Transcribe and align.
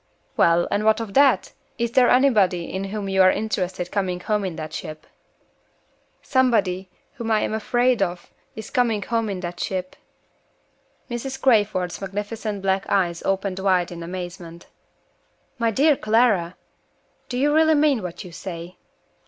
"Well, 0.35 0.67
and 0.71 0.83
what 0.83 0.99
of 0.99 1.13
that? 1.13 1.53
Is 1.77 1.91
there 1.91 2.09
anybody 2.09 2.73
in 2.73 2.85
whom 2.85 3.07
you 3.07 3.21
are 3.21 3.29
interested 3.29 3.91
coming 3.91 4.19
home 4.19 4.43
in 4.43 4.55
the 4.55 4.67
ship?" 4.67 5.05
"Somebody 6.23 6.89
whom 7.13 7.29
I 7.29 7.41
am 7.41 7.53
afraid 7.53 8.01
of 8.01 8.31
is 8.55 8.71
coming 8.71 9.03
home 9.03 9.29
in 9.29 9.41
the 9.41 9.53
ship." 9.55 9.95
Mrs. 11.07 11.39
Crayford's 11.39 12.01
magnificent 12.01 12.63
black 12.63 12.87
eyes 12.89 13.21
opened 13.21 13.59
wide 13.59 13.91
in 13.91 14.01
amazement. 14.01 14.65
"My 15.59 15.69
dear 15.69 15.95
Clara! 15.95 16.55
do 17.29 17.37
you 17.37 17.53
really 17.53 17.75
mean 17.75 18.01
what 18.01 18.23
you 18.23 18.31
say?" 18.31 18.77